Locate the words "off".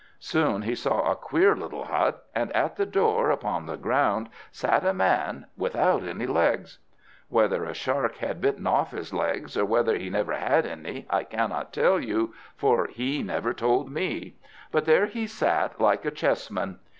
8.65-8.89